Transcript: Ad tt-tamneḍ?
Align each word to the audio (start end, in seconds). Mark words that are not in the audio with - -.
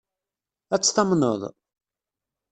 Ad 0.73 0.81
tt-tamneḍ? 0.81 1.41